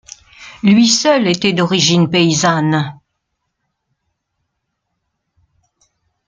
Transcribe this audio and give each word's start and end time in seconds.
Lui 0.63 0.87
seul 0.87 1.27
était 1.27 1.53
d'origine 1.53 2.09
paysanne. 2.09 2.99